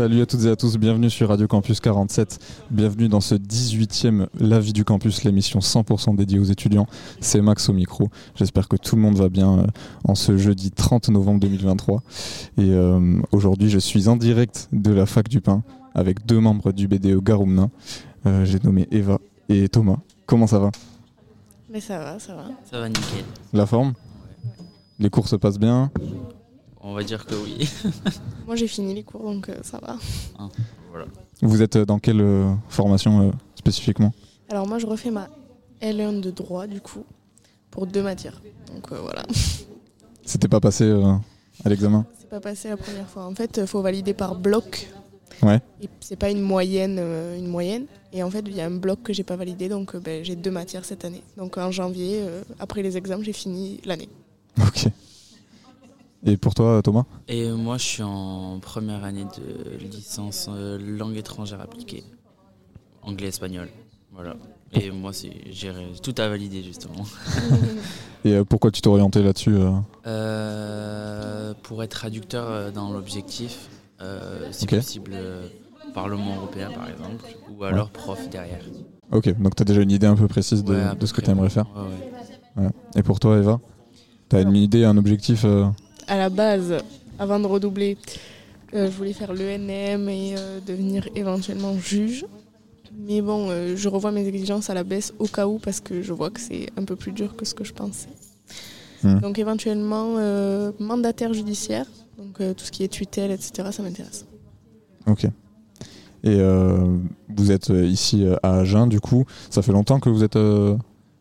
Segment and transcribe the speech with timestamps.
[0.00, 2.38] Salut à toutes et à tous, bienvenue sur Radio Campus 47,
[2.70, 6.86] bienvenue dans ce 18e La vie du campus, l'émission 100% dédiée aux étudiants.
[7.20, 9.66] C'est Max au micro, j'espère que tout le monde va bien euh,
[10.04, 12.02] en ce jeudi 30 novembre 2023.
[12.56, 15.62] Et euh, aujourd'hui je suis en direct de la fac du pain
[15.94, 17.68] avec deux membres du BDE Garoumna.
[18.24, 19.18] Euh, J'ai nommé Eva
[19.50, 19.98] et Thomas.
[20.24, 20.70] Comment ça va?
[21.70, 22.44] Mais ça va, ça va.
[22.70, 23.26] Ça va nickel.
[23.52, 23.92] La forme?
[24.98, 25.90] Les cours se passent bien?
[26.82, 27.68] On va dire que oui.
[28.46, 29.96] Moi j'ai fini les cours donc euh, ça va.
[30.90, 31.06] voilà.
[31.42, 34.12] Vous êtes dans quelle euh, formation euh, spécifiquement?
[34.48, 35.28] Alors moi je refais ma
[35.82, 37.04] L1 de droit du coup
[37.70, 38.40] pour deux matières.
[38.74, 39.24] Donc euh, voilà.
[40.24, 41.14] C'était pas passé euh,
[41.64, 42.06] à l'examen?
[42.18, 43.26] C'est pas passé la première fois.
[43.26, 44.88] En fait, il faut valider par bloc.
[45.42, 45.60] Ouais.
[45.82, 47.86] Et c'est pas une moyenne, euh, une moyenne.
[48.12, 50.24] Et en fait, il y a un bloc que j'ai pas validé, donc euh, ben,
[50.24, 51.22] j'ai deux matières cette année.
[51.36, 54.08] Donc en janvier, euh, après les examens, j'ai fini l'année.
[54.60, 54.86] Ok.
[56.26, 61.16] Et pour toi Thomas Et moi, je suis en première année de licence euh, langue
[61.16, 62.04] étrangère appliquée.
[63.02, 63.68] Anglais-espagnol.
[64.12, 64.36] Voilà.
[64.72, 67.04] Et moi, c'est j'ai tout à valider justement.
[68.24, 69.70] Et euh, pourquoi tu t'es orienté là-dessus euh
[70.06, 73.70] Euh, pour être traducteur dans l'objectif,
[74.50, 75.12] si possible,
[75.94, 78.60] Parlement européen par exemple, ou alors prof derrière.
[79.10, 81.30] Ok, donc tu as déjà une idée un peu précise de, Ouais, ce que tu
[81.30, 81.66] aimerais faire.
[81.74, 82.70] Ouais, ouais.
[82.94, 83.58] Et pour toi, Eva
[84.28, 85.44] Tu as une idée, un objectif
[86.10, 86.74] À la base,
[87.20, 87.96] avant de redoubler,
[88.74, 92.26] euh, je voulais faire l'ENM et euh, devenir éventuellement juge.
[92.98, 96.02] Mais bon, euh, je revois mes exigences à la baisse au cas où parce que
[96.02, 98.08] je vois que c'est un peu plus dur que ce que je pensais.
[99.04, 99.20] Hmm.
[99.20, 100.16] Donc éventuellement
[100.80, 101.86] mandataire judiciaire,
[102.18, 104.26] donc tout ce qui est tutelle, etc., ça m'intéresse.
[105.06, 105.26] Ok.
[106.24, 106.38] Et
[107.28, 109.24] vous êtes ici à Agen, du coup.
[109.48, 110.36] Ça fait longtemps que vous êtes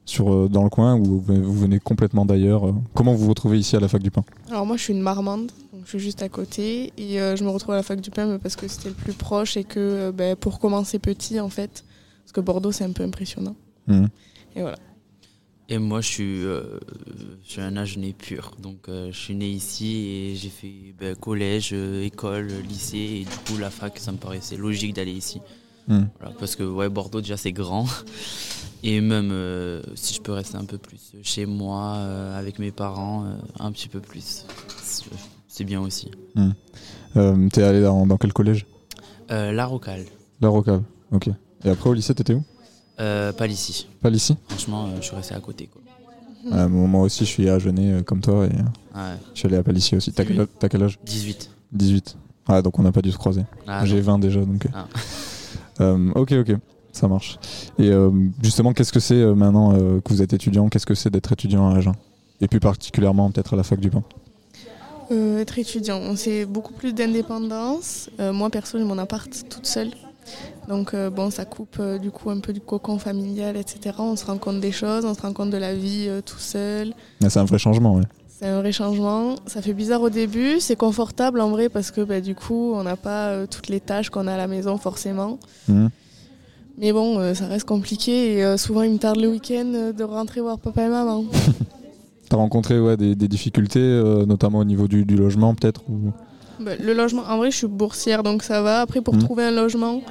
[0.10, 3.60] sur, euh, dans le coin ou vous venez complètement d'ailleurs euh Comment vous vous retrouvez
[3.60, 6.00] ici à la fac du pain Alors moi je suis une marmande, donc je suis
[6.00, 8.68] juste à côté et euh, je me retrouve à la fac du pain parce que
[8.68, 11.86] c'était le plus proche et que euh, ben, pour commencer petit en fait,
[12.24, 13.56] parce que Bordeaux c'est un peu impressionnant.
[13.88, 14.10] Mhm.
[14.56, 14.78] Et voilà.
[15.72, 16.64] Et moi, je suis, euh,
[17.44, 18.56] je suis un Agenais pur.
[18.60, 22.98] Donc, euh, je suis né ici et j'ai fait ben, collège, école, lycée.
[22.98, 25.42] Et du coup, la fac, ça me paraissait logique d'aller ici.
[25.90, 27.86] Voilà, parce que ouais, Bordeaux, déjà, c'est grand.
[28.84, 32.72] Et même euh, si je peux rester un peu plus chez moi, euh, avec mes
[32.72, 34.46] parents, euh, un petit peu plus,
[34.82, 36.10] c'est- bien aussi.
[37.18, 38.66] Euh, T'es allé dans, dans quel collège?
[39.30, 40.06] La Rocale,
[40.40, 40.84] La Rocale.
[41.12, 41.28] Ok.
[41.66, 42.44] Et après au lycée, t'étais où?
[42.98, 43.88] Pas ici.
[44.02, 44.38] Pas ici?
[44.48, 45.68] Franchement, je suis resté à côté.
[45.68, 45.82] Quoi.
[46.70, 49.96] Moi aussi, je suis à euh, comme toi et Ouais, je suis allé à Palissy
[49.96, 50.12] aussi.
[50.14, 50.98] T'as quel, quel âge?
[51.06, 51.50] 18.
[51.74, 52.18] 18.
[52.48, 53.44] Ah, donc on n'a pas dû se croiser.
[53.68, 54.02] Ah, J'ai non.
[54.04, 54.68] 20 déjà, donc.
[54.74, 54.88] Ah.
[55.82, 56.56] Euh, ok, ok,
[56.92, 57.38] ça marche.
[57.78, 60.70] Et euh, justement, qu'est-ce que c'est euh, maintenant que vous êtes étudiant?
[60.70, 61.94] Qu'est-ce que c'est d'être étudiant à Agen?
[62.42, 64.04] Et plus particulièrement peut-être à la fac du pain.
[65.12, 68.10] Euh, être étudiant, c'est beaucoup plus d'indépendance.
[68.20, 69.90] Euh, moi perso j'ai mon appart toute seule.
[70.68, 73.96] Donc euh, bon ça coupe du coup un peu du cocon familial, etc.
[73.98, 76.94] On se rend compte des choses, on se rend compte de la vie tout seul.
[77.22, 78.04] Mais c'est un vrai changement, ouais.
[78.40, 79.36] C'est un vrai changement.
[79.48, 82.84] Ça fait bizarre au début, c'est confortable en vrai parce que bah, du coup on
[82.84, 85.40] n'a pas euh, toutes les tâches qu'on a à la maison forcément.
[85.68, 85.90] Mhm.
[86.78, 90.04] Mais bon, euh, ça reste compliqué et euh, souvent il me tarde le week-end de
[90.06, 91.26] rentrer voir papa et maman.
[92.30, 93.80] T'as rencontré ouais, des, des difficultés,
[94.28, 96.12] notamment au niveau du, du logement peut-être ou...
[96.62, 98.82] Bah, le logement, en vrai, je suis boursière, donc ça va.
[98.82, 99.22] Après, pour Mhm.
[99.24, 100.02] trouver un logement,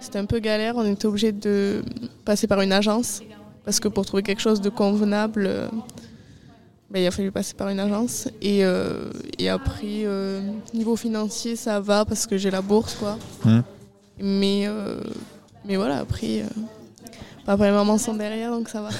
[0.00, 0.74] c'était un peu galère.
[0.76, 1.82] On était obligé de
[2.24, 3.20] passer par une agence.
[3.64, 5.68] Parce que pour trouver quelque chose de convenable,
[6.90, 8.28] bah, il a fallu passer par une agence.
[8.40, 10.40] Et, euh, et après, euh,
[10.74, 13.18] niveau financier, ça va parce que j'ai la bourse, quoi.
[13.44, 13.62] Mhm.
[14.20, 15.00] Mais, euh,
[15.64, 16.46] mais voilà, après, euh,
[17.44, 18.90] papa et maman sont derrière, donc ça va.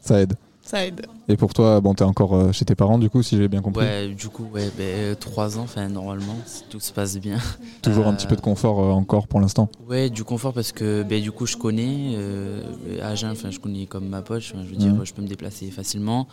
[0.00, 0.34] Ça aide.
[0.62, 1.06] Ça aide.
[1.28, 3.84] Et pour toi, bon, t'es encore chez tes parents du coup, si j'ai bien compris.
[3.84, 7.38] Ouais, du coup, ouais, ben, 3 ans, enfin, normalement, si tout se passe bien.
[7.82, 9.68] Toujours un petit peu de confort euh, encore pour l'instant.
[9.88, 12.62] Ouais, du confort parce que ben, du coup je connais euh,
[13.00, 16.26] Agen, enfin je connais comme ma poche, je veux dire je peux me déplacer facilement.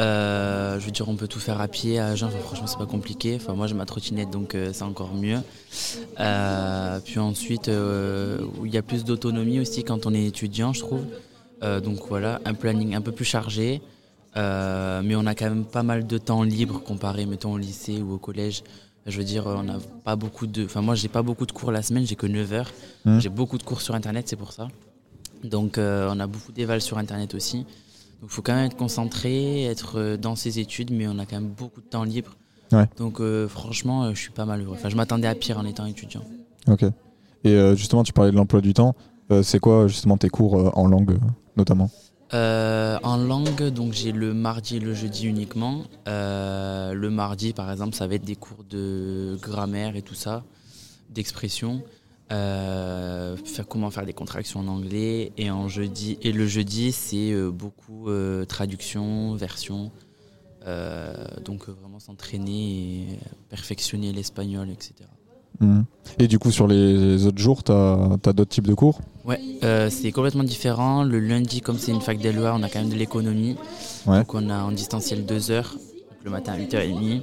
[0.00, 2.78] Euh, je veux dire on peut tout faire à pied à Agen, enfin, franchement c'est
[2.78, 3.36] pas compliqué.
[3.36, 5.38] Enfin moi j'ai ma trottinette donc euh, c'est encore mieux.
[6.18, 11.04] Euh, puis ensuite il y a plus d'autonomie aussi quand on est étudiant je trouve.
[11.84, 13.82] Donc voilà un planning un peu plus chargé.
[14.34, 18.14] Mais on a quand même pas mal de temps libre comparé, mettons, au lycée ou
[18.14, 18.64] au collège.
[19.04, 20.64] Je veux dire, on n'a pas beaucoup de.
[20.64, 22.70] Enfin, moi, j'ai pas beaucoup de cours la semaine, j'ai que 9 heures.
[23.04, 23.20] Mhm.
[23.20, 24.68] J'ai beaucoup de cours sur Internet, c'est pour ça.
[25.44, 27.64] Donc, on a beaucoup d'éval sur Internet aussi.
[28.22, 31.26] Donc, il faut quand même être concentré, être euh, dans ses études, mais on a
[31.26, 32.36] quand même beaucoup de temps libre.
[32.70, 32.88] Ouais.
[32.96, 34.76] Donc, euh, franchement, euh, je suis pas malheureux.
[34.78, 36.22] Enfin, je m'attendais à pire en étant étudiant.
[36.68, 36.84] Ok.
[37.44, 38.94] Et euh, justement, tu parlais de l'emploi du temps.
[39.42, 41.18] C'est quoi justement tes cours en langue,
[41.56, 41.90] notamment?
[42.32, 45.84] En langue, donc j'ai le mardi et le jeudi uniquement.
[46.06, 50.44] Le mardi, par exemple, ça va être des cours de grammaire et tout ça,
[51.08, 51.82] d'expression.
[52.32, 57.30] Euh, faire comment faire des contractions en anglais et en jeudi et le jeudi c'est
[57.32, 59.90] euh, beaucoup euh, traduction version
[60.64, 61.12] Euh,
[61.44, 63.18] donc euh, vraiment s'entraîner et
[63.50, 64.90] perfectionner l'espagnol etc
[65.60, 65.84] Mhm.
[66.18, 69.00] Et du coup, sur les autres jours, tu as, d'autres types de cours?
[69.24, 69.38] Ouais,
[69.90, 71.04] c'est complètement différent.
[71.04, 73.56] Le lundi, comme c'est une fac d'Eloi, on a quand même de l'économie.
[74.06, 74.18] Ouais.
[74.18, 75.76] Donc on a en distanciel 2 heures,
[76.24, 77.20] le matin à 8h30.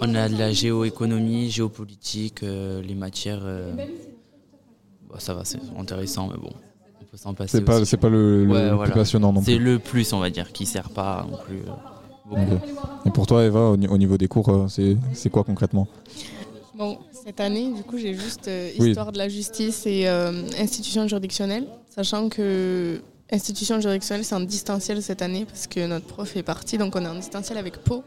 [0.00, 3.42] On a de la géoéconomie, géopolitique, euh, les matières.
[3.44, 3.72] euh,
[5.10, 6.50] bah, ça va, c'est intéressant, mais bon,
[7.00, 7.58] on peut s'en passer.
[7.58, 8.94] C'est pas, c'est pas le, le Ouais, plus voilà.
[8.94, 9.64] passionnant non C'est plus.
[9.64, 11.58] le plus, on va dire, qui sert pas non plus
[12.36, 12.58] euh.
[13.04, 15.86] Et pour toi, Eva, au, ni- au niveau des cours, euh, c'est, c'est quoi concrètement?
[16.76, 18.88] Bon, cette année, du coup, j'ai juste euh, Oui.
[18.88, 23.00] histoire de la justice et euh, institution juridictionnelle, sachant que
[23.32, 27.04] institution juridictionnelle, c'est en distanciel cette année parce que notre prof est parti, donc on
[27.04, 28.02] est en distanciel avec Pau.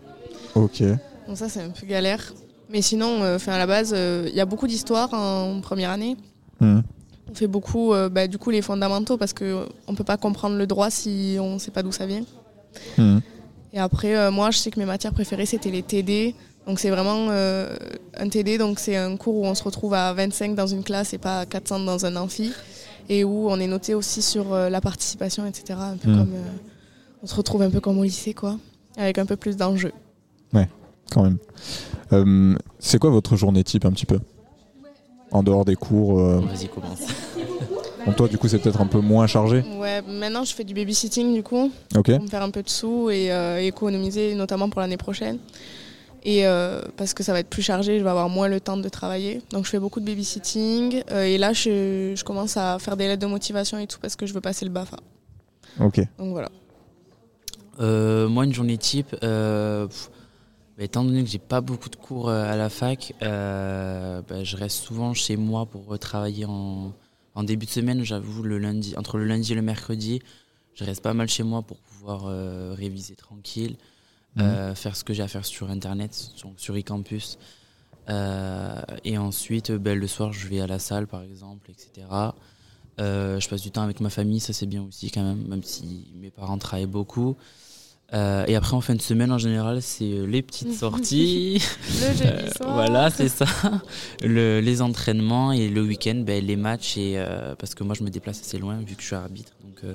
[0.56, 0.84] Ok.
[1.28, 2.34] Donc ça, c'est un peu galère.
[2.70, 6.18] Mais sinon, euh, à la base, euh, il y a beaucoup d'histoire en première année.
[7.32, 10.58] On fait beaucoup, euh, bah, du coup, les fondamentaux parce qu'on ne peut pas comprendre
[10.58, 12.24] le droit si on ne sait pas d'où ça vient.
[12.98, 13.22] Mhm.
[13.74, 16.34] Et après, euh, moi, je sais que mes matières préférées, c'était les TD.
[16.66, 17.76] Donc, c'est vraiment euh,
[18.18, 18.58] un TD.
[18.58, 21.42] Donc, c'est un cours où on se retrouve à 25 dans une classe et pas
[21.42, 22.52] à 400 dans un amphi.
[23.10, 25.80] Et où on est noté aussi sur la participation, etc.
[25.80, 26.18] Un peu Mm.
[26.18, 26.34] comme,
[27.24, 28.58] on se retrouve un peu comme au lycée, quoi.
[28.98, 29.94] Avec un peu plus d'enjeux.
[31.12, 32.58] Quand même.
[32.78, 34.20] C'est quoi votre journée type un petit peu?
[35.32, 37.00] En dehors des cours euh, Vas-y, commence.
[38.06, 39.62] Bon, toi, du coup, c'est peut-être un peu moins chargé.
[39.78, 41.70] Ouais, maintenant, je fais du babysitting, du coup.
[41.98, 42.06] Ok.
[42.12, 45.38] pour me faire un peu de sous et euh, économiser, notamment pour l'année prochaine.
[46.24, 48.78] Et euh, parce que ça va être plus chargé, je vais avoir moins le temps
[48.78, 49.42] de travailler.
[49.52, 51.04] Donc je fais beaucoup de babysitting.
[51.12, 54.16] euh, et là, je, je commence à faire des lettres de motivation et tout parce
[54.16, 54.98] que je veux passer le BAFA.
[55.82, 55.98] Ok.
[56.18, 56.50] Donc voilà.
[57.82, 60.10] Euh, moi, une journée type, euh, pff,
[60.86, 64.56] étant donné que j'ai pas beaucoup de cours euh, à la fac, euh, bah, je
[64.58, 66.94] reste souvent chez moi pour travailler en,
[67.36, 68.04] en début de semaine.
[68.04, 70.22] J'avoue, le lundi, entre le lundi et le mercredi,
[70.76, 73.76] je reste pas mal chez moi pour pouvoir euh, réviser tranquille,
[74.36, 74.44] Mhm.
[74.44, 77.40] euh, faire ce que j'ai à faire sur internet, sur, sur eCampus.
[79.04, 82.08] Et ensuite, bah, le soir, je vais à la salle, par exemple, etc.
[82.98, 86.12] Je passe du temps avec ma famille, ça c'est bien aussi quand même, même si
[86.16, 87.36] mes parents travaillent beaucoup.
[88.14, 91.62] Euh, et après, en fin de semaine, en général, c'est euh, les petites sorties.
[92.02, 92.74] Le jeudi Euh, soir.
[92.74, 93.46] voilà, c'est ça.
[94.24, 96.98] Le- les entraînements et le week-end, ben, les matchs.
[96.98, 99.52] Et, euh, parce que moi, je me déplace assez loin vu que je suis arbitre.
[99.64, 99.94] Donc, euh,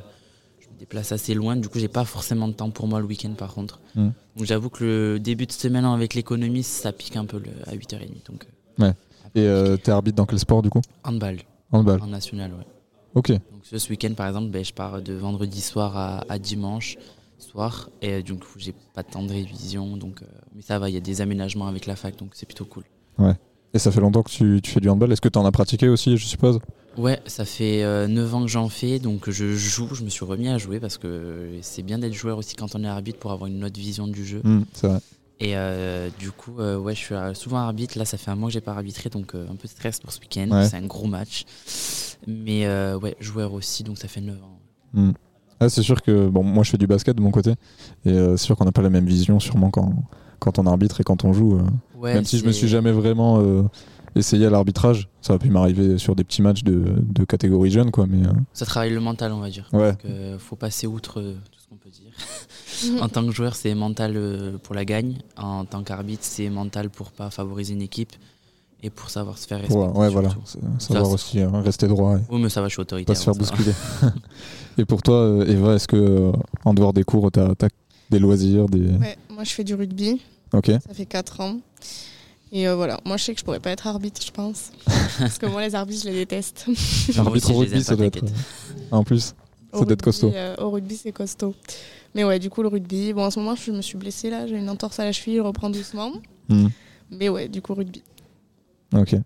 [0.61, 1.57] je me déplace assez loin.
[1.57, 3.81] Du coup, j'ai pas forcément de temps pour moi le week-end, par contre.
[3.97, 4.09] Mm.
[4.37, 7.75] Donc, j'avoue que le début de semaine avec l'économie, ça pique un peu le- à
[7.75, 8.27] 8h30.
[8.29, 8.47] Donc,
[8.79, 8.93] Ouais.
[9.37, 10.81] Et euh, t'es arbitre dans quel sport, du coup?
[11.03, 11.39] Handball,
[11.73, 12.01] Handball.
[12.01, 12.65] en national, ouais.
[13.17, 13.31] Ok.
[13.31, 16.97] Donc ce, ce week-end, par exemple, ben, je pars de vendredi soir à, à dimanche
[17.45, 17.91] soir.
[18.03, 19.97] Et euh, coup, j'ai pas de temps de révision.
[19.97, 22.47] Donc, euh, mais ça va, il y a des aménagements avec la fac, donc c'est
[22.47, 22.85] plutôt cool.
[23.75, 25.13] Et ça fait longtemps que tu, tu fais du handball.
[25.13, 26.61] Est-ce que t'en as pratiqué aussi, je suppose?
[26.97, 30.25] Ouais, ça fait euh, 9 ans que j'en fais, donc je joue, je me suis
[30.25, 33.33] remis à jouer parce que c'est bien d'être joueur aussi quand on est arbitre pour
[33.33, 34.41] avoir une autre vision du jeu.
[34.45, 35.01] Hmm, C'est vrai.
[35.41, 37.99] Et euh, du coup, euh, ouais, je suis souvent arbitre.
[37.99, 40.13] Là, ça fait un mois que j'ai pas arbitré, donc un peu de stress pour
[40.13, 40.49] ce week-end.
[40.51, 40.69] Ouais.
[40.69, 41.45] C'est un gros match.
[42.29, 44.61] Mais ouais, joueur aussi, donc ça fait 9 ans.
[44.93, 45.13] Hmm.
[45.65, 47.53] Ah, c'est sûr que bon, moi je fais du basket de mon côté
[48.05, 49.93] et euh, c'est sûr qu'on n'a pas la même vision sûrement quand,
[50.39, 51.57] quand on arbitre et quand on joue.
[51.59, 51.63] euh.
[51.99, 53.63] Ouais, Même si je me suis jamais vraiment euh,
[54.15, 57.91] essayé à l'arbitrage, ça a pu m'arriver sur des petits matchs de, de catégorie jeune
[57.91, 58.07] quoi.
[58.07, 59.69] Mais euh, Ça travaille le mental, on va dire.
[59.73, 62.13] ouais, Donc, euh, faut passer outre tout ce qu'on peut dire.
[63.03, 64.19] en tant que joueur, c'est mental
[64.63, 65.17] pour la gagne.
[65.39, 68.13] En tant qu'arbitre, c'est mental pour pas favoriser une équipe
[68.85, 69.83] et pour savoir se faire respecter.
[69.83, 70.29] ouais, ouais, voilà,
[70.79, 73.15] savoir Ça, aussi euh, rester droit Oui, mais ça va, je suis autoritaire.
[73.15, 73.73] pas se faire bousculer.
[74.79, 76.33] et pour toi, euh, Eva, est-ce que euh,
[76.67, 77.69] en dehors des cours, t'as as
[78.11, 80.21] des loisirs, des Ouais, moi, je fais du rugby.
[80.53, 80.67] Ok.
[80.67, 81.57] Ça fait 4 ans.
[82.53, 84.71] Et euh, voilà, moi, je sais que je pourrais pas être arbitre, je pense.
[85.19, 86.67] parce que moi, les arbitres, je les déteste.
[87.17, 88.23] Arbitre au rugby, ça doit être.
[88.91, 89.35] En plus,
[89.73, 90.33] Au ça doit être rugby, costaud.
[90.35, 91.55] euh, au rugby, c'est costaud.
[92.15, 93.15] Mais ouais, du coup, le rugby.
[93.15, 95.37] Bon, en ce moment, je me suis blessée là, j'ai une entorse à la cheville,
[95.37, 96.13] je reprends doucement.
[96.49, 96.69] Hmm.
[97.11, 98.03] Mais ouais, du coup, rugby.
[98.95, 99.17] Ok.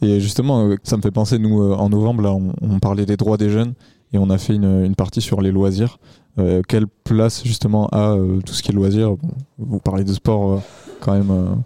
[0.00, 3.04] Et justement, euh, ça me fait penser, nous, euh, en novembre, là, on, on parlait
[3.06, 3.74] des droits des jeunes.
[4.12, 5.98] et on a fait une, une partie sur les loisirs.
[6.38, 9.16] Euh, quelle place justement a euh, tout ce qui est loisirs?
[9.16, 9.28] Bon,
[9.58, 10.58] Vous parlez de sport euh,
[11.00, 11.62] quand même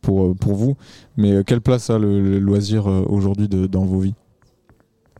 [0.00, 0.76] pour, pour vous,
[1.16, 4.14] mais quelle place a le, le loisir aujourd'hui dans vos vies?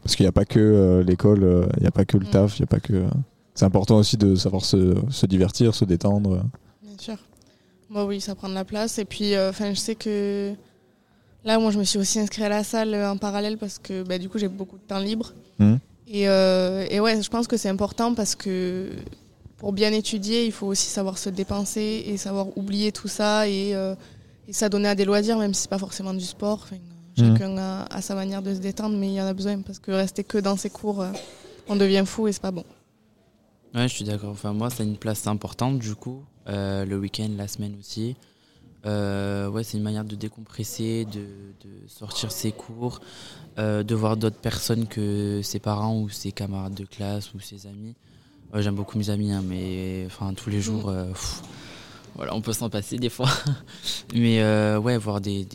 [0.03, 2.31] Parce qu'il n'y a pas que l'école, il n'y a pas que le Mm.
[2.31, 3.05] taf, il y a pas que.
[3.55, 6.43] C'est important aussi de savoir se, se divertir, se détendre.
[6.83, 7.17] Bien sûr.
[7.89, 8.99] Moi, oui, ça prend de la place.
[8.99, 10.53] Et puis, enfin, je sais que
[11.45, 14.03] là, moi, je me suis aussi inscrite à la salle euh, en parallèle parce que
[14.03, 15.33] bah, du coup, j'ai beaucoup de temps libre.
[15.59, 15.79] Mhm.
[16.09, 18.91] Et, euh, et ouais, je pense que c'est important parce que
[19.57, 23.75] pour bien étudier, il faut aussi savoir se dépenser et savoir oublier tout ça et,
[23.75, 23.95] euh,
[24.47, 26.61] et s'adonner à des loisirs, même si c'est pas forcément du sport.
[26.65, 26.77] Enfin,
[27.17, 27.33] Mhm.
[27.39, 29.79] Chacun a, a sa manière de se détendre, mais il y en a besoin parce
[29.79, 31.13] que rester que dans ses cours, euh,
[31.69, 32.65] on devient fou et c'est pas bon.
[33.73, 34.31] Ouais, je suis d'accord.
[34.31, 36.25] Enfin, moi, c'est une place importante du coup.
[36.49, 38.17] Euh, le week-end, la semaine aussi.
[38.87, 41.27] Euh, ouais, c'est une manière de décompresser, de,
[41.87, 43.01] sortir ses cours,
[43.59, 47.67] euh, de voir d'autres personnes que ses parents ou ses camarades de classe ou ses
[47.67, 47.95] amis.
[48.55, 51.13] J'aime beaucoup mes amis, hein, mais enfin tous les jours, euh,
[52.15, 53.29] voilà, on peut s'en passer des fois.
[54.15, 54.41] mais
[54.77, 55.47] ouais, voir des,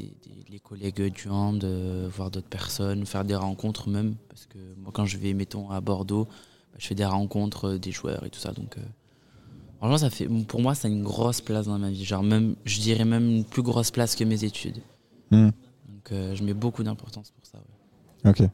[0.49, 1.63] les collègues du hand,
[2.13, 5.79] voir d'autres personnes, faire des rencontres même, parce que moi quand je vais, mettons, à
[5.79, 8.51] Bordeaux, bah, je fais des rencontres des joueurs et tout ça.
[8.51, 8.75] Donc,
[9.79, 12.05] franchement, ça fait, pour moi, ça a une grosse place dans ma vie.
[12.05, 14.77] Genre, même, je dirais même une plus grosse place que mes études.
[15.31, 15.45] Hmm.
[15.47, 17.57] Donc, euh, je mets beaucoup d'importance pour ça.
[17.57, 18.29] ouais.
[18.31, 18.49] Ok.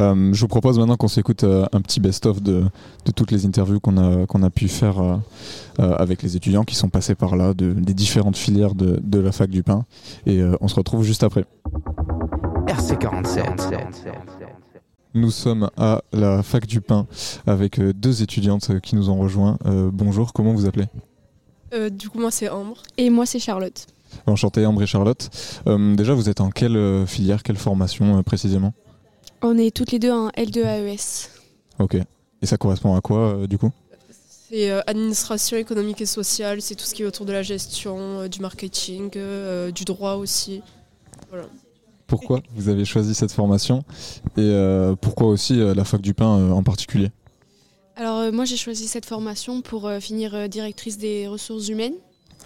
[0.00, 2.64] Euh, je vous propose maintenant qu'on s'écoute euh, un petit best-of de,
[3.04, 5.16] de toutes les interviews qu'on a, qu'on a pu faire euh,
[5.80, 9.18] euh, avec les étudiants qui sont passés par là, de- des différentes filières de, de
[9.18, 9.84] la fac du pain.
[10.24, 11.44] Et euh, on se retrouve juste après.
[12.68, 13.82] RC47.
[15.14, 17.06] Nous sommes à la fac du pain
[17.46, 19.58] avec euh, deux étudiantes euh, qui nous ont rejoints.
[19.66, 20.86] Euh, bonjour, comment vous appelez?
[21.74, 22.82] Euh, du coup, moi, c'est Ambre.
[22.96, 23.86] Et moi, c'est Charlotte.
[24.26, 25.28] Enchanté, Ambre et Charlotte.
[25.66, 28.72] Euh, déjà, vous êtes en quelle euh, filière, quelle formation euh, précisément?
[29.42, 31.28] On est toutes les deux en L2 AES.
[31.78, 31.96] Ok.
[32.40, 33.70] Et ça correspond à quoi euh, du coup?
[34.48, 38.20] C'est euh, administration économique et sociale, c'est tout ce qui est autour de la gestion,
[38.20, 40.62] euh, du marketing, euh, du droit aussi.
[42.12, 43.84] Pourquoi vous avez choisi cette formation
[44.36, 47.10] et euh, pourquoi aussi euh, la fac du pain euh, en particulier
[47.96, 51.94] Alors, moi, j'ai choisi cette formation pour finir directrice des ressources humaines.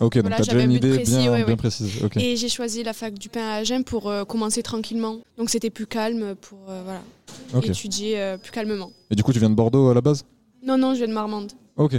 [0.00, 1.56] Ok, donc Voilà, t'as déjà une idée précis, bien, ouais, bien ouais.
[1.56, 1.90] précise.
[2.14, 5.16] Et j'ai choisi la fac du pain à Agen pour euh, commencer tranquillement.
[5.36, 8.92] Donc, c'était plus calme pour euh, voilà, étudier euh, plus calmement.
[9.10, 10.24] Et du coup, tu viens de Bordeaux à la base?
[10.62, 11.52] Non, non, je viens de Marmande.
[11.76, 11.94] Ok.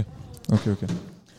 [0.50, 0.88] Ok, ok.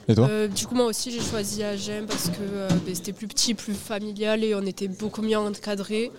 [0.09, 3.13] Et toi Euh, du coup, moi aussi, j'ai choisi Agen parce que euh, ben, c'était
[3.13, 6.11] plus petit, plus familial et on était beaucoup mieux encadré.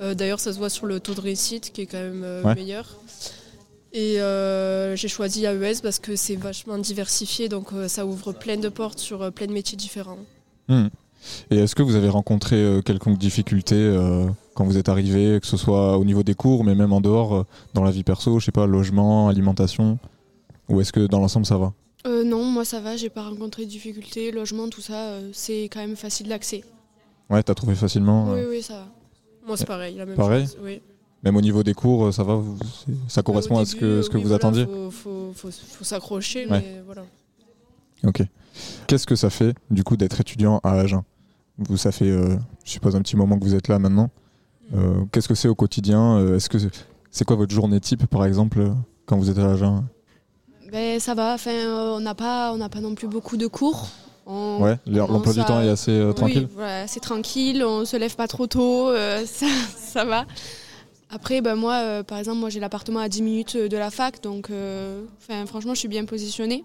[0.00, 2.42] Euh, D'ailleurs, ça se voit sur le taux de réussite qui est quand même euh,
[2.44, 2.54] Ouais.
[2.54, 2.86] meilleur.
[3.92, 4.16] Et
[4.96, 9.30] j'ai choisi AES parce que c'est vachement diversifié, donc ça ouvre plein de portes sur
[9.32, 10.16] plein de métiers différents.
[10.68, 10.86] Hmm.
[11.50, 13.76] Et est-ce que vous avez rencontré quelconque difficulté
[14.54, 17.44] quand vous êtes arrivé, que ce soit au niveau des cours, mais même en dehors,
[17.74, 19.98] dans la vie perso, je sais pas, logement, alimentation?
[20.70, 21.74] Ou est-ce que dans l'ensemble ça va?
[22.06, 24.32] Euh, non, moi, ça va, j'ai pas rencontré de difficultés.
[24.32, 26.64] Logement, tout ça, euh, c'est quand même facile d'accès.
[27.30, 28.86] Ouais, t'as trouvé facilement Oui, euh, oui, ça va.
[29.46, 30.56] Moi, c'est pareil, la même Pareil chose.
[30.62, 30.80] Oui.
[31.22, 32.58] Même au niveau des cours, ça va vous-
[33.08, 35.50] Ça correspond à ce que, début, ce que oui, vous voilà, attendiez faut, faut, faut,
[35.50, 36.60] faut s'accrocher, Ouais.
[36.60, 37.04] mais voilà.
[38.04, 38.22] Ok.
[38.88, 41.02] Qu'est-ce que ça fait, du coup, d'être étudiant à Agen?
[41.58, 44.10] Vous, ça fait, euh, je suppose, un petit moment que vous êtes là maintenant.
[44.74, 46.34] Euh, Qu'est-ce que c'est au quotidien?
[46.34, 46.58] Est-ce que
[47.12, 48.72] c'est quoi votre journée type, par exemple,
[49.06, 49.84] quand vous êtes à Agen?
[50.72, 53.46] Ben, ça va, enfin, euh, on n'a pas, on n'a pas non plus beaucoup de
[53.46, 53.88] cours.
[54.26, 57.96] On- Ouais, l'emploi du temps est assez euh, Oui, tranquille voilà, c'est tranquille, on se
[57.96, 60.24] lève pas trop tôt, euh, ça, ça va.
[61.10, 64.22] Après, ben moi, euh, par exemple, moi j'ai l'appartement à 10 minutes de la fac,
[64.22, 66.64] donc euh, enfin, franchement, je suis bien positionnée.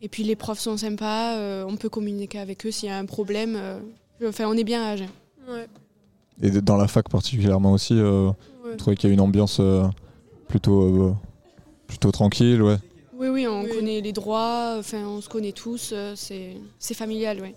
[0.00, 2.98] Et puis les profs sont sympas, euh, on peut communiquer avec eux s'il y a
[2.98, 3.54] un problème.
[3.56, 3.78] euh,
[4.28, 5.06] enfin, on est bien à Agen.
[5.48, 5.68] Ouais.
[6.42, 8.26] Et dans la fac particulièrement aussi, euh,
[8.64, 8.70] Ouais.
[8.72, 9.84] vous trouvez qu'il y a une ambiance euh,
[10.48, 11.14] plutôt, euh,
[11.86, 12.78] plutôt tranquille, ouais.
[13.22, 13.68] Oui, oui, on Oui.
[13.70, 17.54] connaît les droits, enfin, on se connaît tous, euh, c'est c'est familial, oui.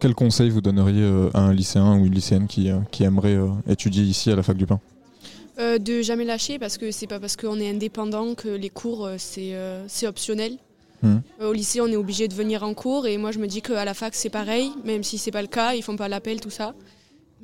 [0.00, 3.36] Quel conseil vous donneriez euh, à un lycéen ou une lycéenne qui, euh, qui aimerait
[3.68, 4.80] étudier ici à la fac du pain
[5.58, 9.06] Euh, de jamais lâcher parce que c'est pas parce qu'on est indépendant que les cours
[9.18, 9.52] c'est
[9.86, 10.56] c'est optionnel.
[11.04, 11.18] Euh,
[11.50, 13.84] au lycée, on est obligé de venir en cours et moi je me dis qu'à
[13.84, 16.48] la fac c'est pareil, même si c'est pas le cas, ils font pas l'appel tout
[16.60, 16.74] ça.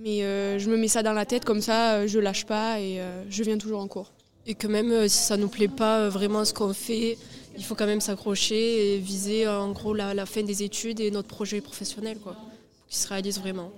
[0.02, 2.98] Mais euh, je me mets ça dans la tête comme ça, je lâche pas et
[3.00, 4.12] euh, je viens toujours en cours.
[4.46, 7.18] Et que même euh, si ça nous plaît pas euh, vraiment ce qu'on fait,
[7.56, 11.00] il faut quand même s'accrocher et viser euh, en gros la, la fin des études
[11.00, 13.70] et notre projet professionnel, quoi, pour qu'il se réalise vraiment.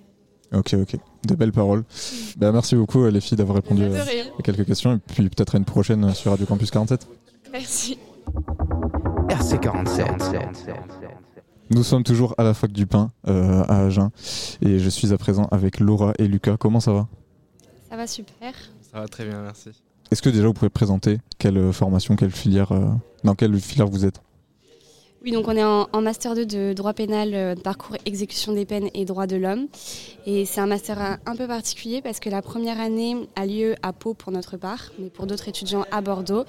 [0.53, 0.97] Ok, ok.
[1.27, 1.85] De belles paroles.
[2.37, 4.03] Ben, merci beaucoup euh, les filles d'avoir répondu De euh,
[4.39, 7.07] à quelques questions et puis peut-être à une prochaine sur Radio Campus 47.
[7.53, 7.99] Merci.
[9.29, 10.35] RC47.
[11.71, 14.11] Nous sommes toujours à la fac du pain euh, à Agen
[14.61, 16.57] et je suis à présent avec Laura et Lucas.
[16.59, 17.07] Comment ça va?
[17.89, 18.55] Ça va super.
[18.91, 19.71] Ça va très bien, merci.
[20.11, 22.89] Est-ce que déjà vous pouvez présenter quelle formation, quelle filière, euh,
[23.25, 24.21] dans quelle filière vous êtes?
[25.23, 28.65] Oui, donc on est en, en master 2 de droit pénal, euh, parcours exécution des
[28.65, 29.67] peines et droit de l'homme.
[30.25, 33.75] Et c'est un master un, un peu particulier parce que la première année a lieu
[33.83, 36.45] à Pau pour notre part, mais pour d'autres étudiants à Bordeaux.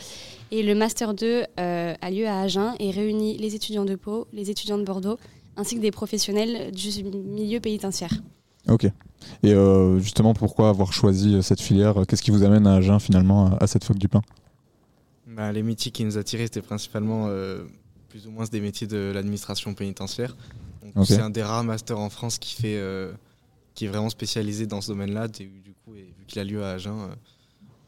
[0.52, 4.28] Et le master 2 euh, a lieu à Agen et réunit les étudiants de Pau,
[4.32, 5.18] les étudiants de Bordeaux,
[5.58, 8.14] ainsi que des professionnels du milieu pénitentiaire.
[8.70, 8.86] Ok.
[9.44, 11.96] Et euh, justement, pourquoi avoir choisi cette filière?
[12.08, 14.22] Qu'est-ce qui vous amène à Agen finalement, à, à cette fac du pain
[15.42, 17.64] Bah, les métiers qui nous attiraient, c'était principalement euh,
[18.10, 20.38] plus ou moins des métiers de l'administration pénitentiaire.
[21.04, 23.12] C'est un des rares masters en France qui, fait, euh,
[23.74, 25.28] qui est vraiment spécialisé dans ce domaine-là.
[25.28, 27.16] Du du coup, et vu qu'il a lieu à Agen, euh,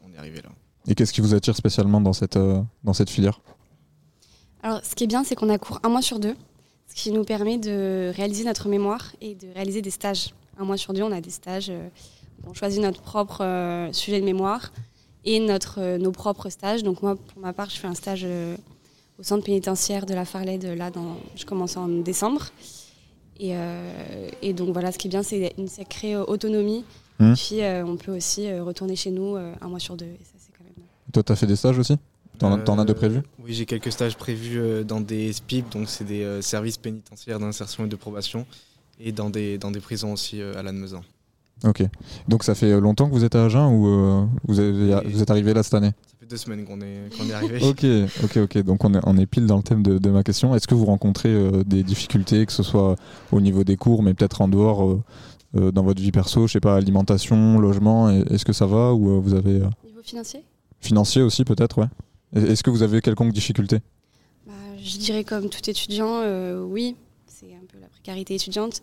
[0.04, 0.48] on est arrivé là.
[0.88, 3.40] Et qu'est-ce qui vous attire spécialement dans cette, euh, dans cette filière?
[4.64, 6.34] Alors, ce qui est bien, c'est qu'on a cours un mois sur deux,
[6.88, 10.34] ce qui nous permet de réaliser notre mémoire et de réaliser des stages.
[10.58, 11.70] Un mois sur deux, on a des stages.
[11.70, 11.88] euh,
[12.48, 14.72] on choisit notre propre euh, sujet de mémoire
[15.24, 16.82] et notre, euh, nos propres stages.
[16.82, 18.56] Donc moi, pour ma part, je fais un stage euh,
[19.18, 20.64] au centre pénitentiaire de la Farlède.
[20.64, 22.46] Là, dans, je commence en décembre.
[23.40, 26.84] Et, euh, et donc voilà, ce qui est bien, c'est une sacrée euh, autonomie.
[27.18, 27.34] Mhm.
[27.34, 30.06] Puis euh, on peut aussi euh, retourner chez nous euh, un mois sur deux.
[30.06, 30.84] Et ça, c'est quand même.
[31.12, 31.96] Toi, t'as fait des stages aussi?
[32.38, 33.22] T'en t'en as de Euh, prévus?
[33.44, 37.38] Oui, j'ai quelques stages prévus euh, dans des SPIP, donc c'est des euh, services pénitentiaires
[37.38, 38.44] d'insertion et de probation,
[38.98, 41.02] et dans des, dans des prisons aussi euh, à Lannemezan.
[41.66, 41.82] Ok.
[42.28, 45.30] Donc ça fait longtemps que vous êtes à Agen ou euh, vous, avez- vous êtes
[45.30, 45.92] arrivé là cette année?
[46.06, 47.58] Ça fait deux semaines qu'on est, qu'on est arrivé.
[47.62, 47.84] Ok,
[48.24, 48.58] ok, ok.
[48.64, 50.54] Donc on est, on est pile dans le thème de, de ma question.
[50.54, 52.96] Est-ce que vous rencontrez euh, des difficultés, que ce soit
[53.32, 55.02] au niveau des cours, mais peut-être en dehors, euh,
[55.56, 59.10] euh, dans votre vie perso, je sais pas, alimentation, logement, est-ce que ça va ou
[59.16, 60.40] euh, vous avez euh, Niveau financier?
[60.80, 61.86] financier aussi peut-être, ouais.
[62.34, 63.78] Est-ce que vous avez quelconque difficulté?
[64.46, 66.96] Bah, je dirais comme tout étudiant, euh, oui,
[67.26, 68.82] c'est un peu la précarité étudiante.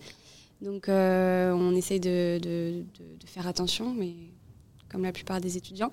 [0.61, 4.13] Donc euh, on essaye de, de- de- de faire attention, mais
[4.89, 5.91] comme la plupart des étudiants.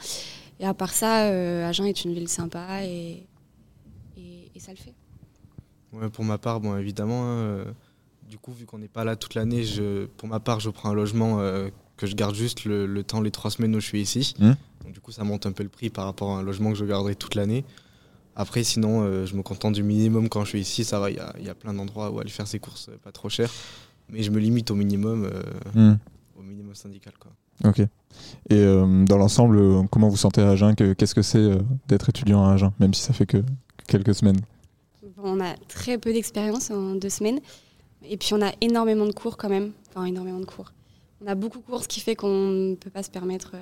[0.61, 3.27] Et à part ça, euh, Agen est une ville sympa et,
[4.17, 4.95] et, et ça le fait.
[5.93, 7.65] Ouais, pour ma part, bon, évidemment, hein, euh,
[8.29, 10.91] du coup, vu qu'on n'est pas là toute l'année, je, pour ma part, je prends
[10.91, 13.87] un logement euh, que je garde juste le, le temps, les trois semaines où je
[13.87, 14.35] suis ici.
[14.39, 14.57] Mhm.
[14.85, 16.76] Donc, du coup, ça monte un peu le prix par rapport à un logement que
[16.76, 17.65] je garderai toute l'année.
[18.37, 20.85] Après, sinon, euh, je me contente du minimum quand je suis ici.
[20.85, 22.89] Ça va, il y a, il y a plein d'endroits où aller faire ses courses
[22.91, 23.50] euh, pas trop cher.
[24.10, 25.42] Mais je me limite au minimum, euh,
[25.75, 25.97] Hmm,
[26.38, 27.12] au minimum syndical.
[27.18, 27.30] Quoi.
[27.68, 27.80] Ok.
[27.80, 27.88] Et
[28.52, 32.08] euh, dans l'ensemble, euh, comment vous sentez à Agen que- Qu'est-ce que c'est euh, d'être
[32.08, 33.42] étudiant à Agen, même si ça fait que
[33.86, 34.40] quelques semaines?
[35.16, 37.40] Bon, on a très peu d'expérience en deux semaines.
[38.08, 39.73] Et puis on a énormément de cours quand même.
[39.90, 40.73] Enfin, énormément de cours.
[41.23, 43.58] On a beaucoup de cours, ce qui fait qu'on ne peut pas se permettre euh,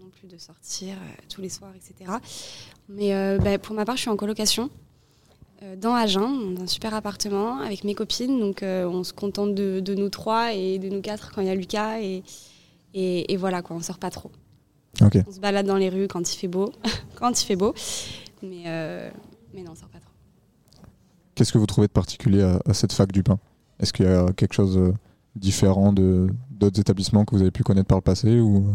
[0.00, 2.10] non plus de sortir euh, tous les soirs, etc.
[2.90, 4.68] Mais euh, bah, pour ma part, je suis en colocation
[5.76, 8.38] dans Agen, dans un super appartement avec mes copines.
[8.38, 11.48] Donc euh, on se contente de, de nous trois et de nous quatre quand il
[11.48, 12.00] y a Lucas.
[12.00, 12.22] Et,
[12.94, 14.30] et, et voilà, quoi, on sort pas trop.
[15.00, 16.72] On se balade dans les rues quand il fait beau.
[17.16, 17.74] quand il fait beau.
[18.42, 19.10] Mais, euh,
[19.54, 20.10] mais non, on sort pas trop.
[21.34, 23.38] Qu'est-ce que vous trouvez de particulier à, à cette fac du pain?
[23.78, 24.92] Est-ce qu'il y a quelque chose euh,
[25.36, 28.66] différent de d'autres établissements que vous avez pu connaître par le passé ou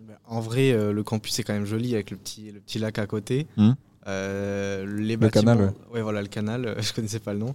[0.00, 2.80] Ben, En vrai, euh, le campus est quand même joli avec le petit, le petit
[2.80, 3.46] lac à côté.
[3.56, 3.76] Mhm.
[4.06, 7.54] Euh, les Le canal, bâtiments- ouais, voilà, le canal, euh, je connaissais pas le nom.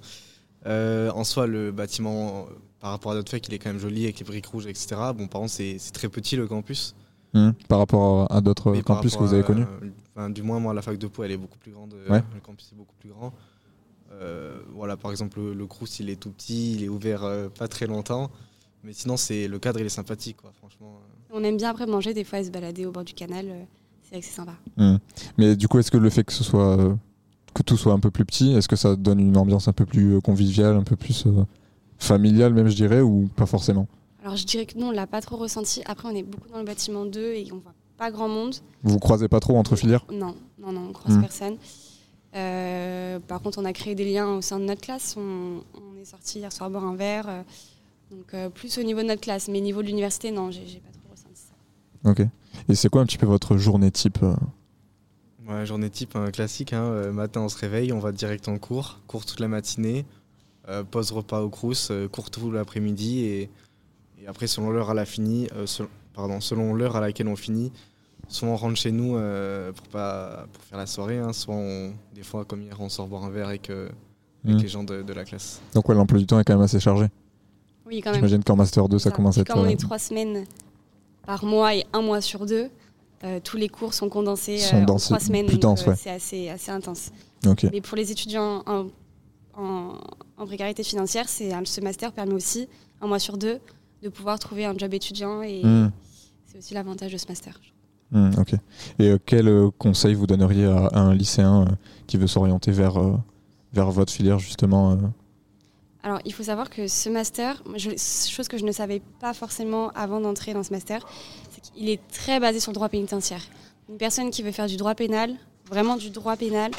[0.68, 2.46] Euh, en soi, le bâtiment,
[2.80, 4.96] par rapport à notre fac, il est quand même joli avec les briques rouges, etc.
[5.16, 6.96] Bon, par contre, c'est c'est très petit le campus.
[7.34, 9.66] Hmm, par rapport à, à d'autres campus que vous avez connus
[10.16, 11.94] enfin, Du moins, moi, la fac de Pau, elle est beaucoup plus grande.
[12.10, 12.24] Ouais.
[12.34, 13.34] Le campus est beaucoup plus grand.
[14.14, 17.50] Euh, voilà, par exemple, le, le Crous, il est tout petit, il est ouvert euh,
[17.50, 18.32] pas très longtemps.
[18.84, 21.00] Mais sinon, c'est le cadre, il est sympathique, quoi, franchement.
[21.32, 23.48] On aime bien après manger, des fois, et se balader au bord du canal.
[24.06, 24.54] C'est vrai que c'est sympa.
[24.78, 24.98] Hmm.
[25.38, 26.94] Mais du coup, est-ce que le fait que ce soit euh,
[27.54, 29.86] que tout soit un peu plus petit, est-ce que ça donne une ambiance un peu
[29.86, 31.44] plus euh, conviviale, un peu plus euh,
[31.98, 33.88] familiale même, je dirais, ou pas forcément?
[34.24, 35.82] Alors je dirais que nous, on l'a pas trop ressenti.
[35.86, 38.56] Après, on est beaucoup dans le bâtiment 2 et on voit pas grand monde.
[38.84, 40.06] Vous vous croisez pas trop entre filières?
[40.12, 41.22] Non, non, non, on croise Mm.
[41.22, 41.56] personne.
[42.36, 45.16] Euh, par contre, on a créé des liens au sein de notre classe.
[45.18, 47.26] On, on est sorti hier soir boire un verre.
[47.30, 47.42] euh,
[48.12, 50.90] donc plus au niveau de notre classe, mais niveau de l'université, non, j'ai pas.
[52.06, 52.22] Ok.
[52.70, 54.36] Et c'est quoi un petit peu votre journée type euh
[55.48, 56.74] Ouais, journée type un classique.
[56.74, 56.84] hein.
[56.84, 60.06] Euh, matin, on se réveille, on va direct en cours, cours toute la matinée,
[60.70, 63.42] euh, pause repas au Crous, euh, cours tout l'après-midi et,
[64.22, 67.36] et après, selon l'heure à la fini, euh, sel- pardon, selon l'heure à laquelle on
[67.36, 67.72] finit,
[68.28, 71.94] soit on rentre chez nous euh, pour pas pour faire la soirée, hein, soit on,
[72.16, 73.90] des fois comme hier, on sort boire un verre avec, euh,
[74.44, 74.62] avec Hmm.
[74.62, 75.60] les gens de, de la classe.
[75.74, 77.08] Donc ouais, l'emploi du temps est quand même assez chargé.
[77.88, 78.16] Oui, quand même.
[78.18, 79.16] J'imagine qu'en Master 2, ça, Ça.
[79.16, 79.48] commence à être...
[79.54, 80.44] Comme on est trois semaines
[81.26, 82.70] par mois et un mois sur deux,
[83.24, 85.48] euh, tous les cours sont condensés Sont euh, en trois semaines.
[85.48, 85.96] donc, euh, ouais.
[85.96, 87.12] C'est assez, assez intense.
[87.48, 87.66] Ok.
[87.72, 88.88] Mais pour les étudiants en,
[89.58, 89.94] en-
[90.38, 92.68] en précarité financière, c'est ce master permet aussi,
[93.02, 93.60] un mois sur deux,
[94.04, 95.90] de pouvoir trouver un job étudiant et Hmm.
[96.46, 97.60] c'est aussi l'avantage de ce master.
[98.12, 98.54] Hmm, ok.
[99.00, 101.66] Et euh, quel euh, conseil vous donneriez à, à un lycéen
[102.08, 103.00] qui veut s'orienter vers,
[103.74, 104.98] vers votre filière justement
[106.06, 107.90] Alors, il faut savoir que ce master, je-
[108.30, 111.06] chose que je ne savais pas forcément avant d'entrer dans ce master,
[111.52, 113.42] c'est qu'il est très basé sur le droit pénitentiaire.
[113.90, 115.34] Une personne qui veut faire du droit pénal,
[115.68, 116.70] vraiment du droit pénal,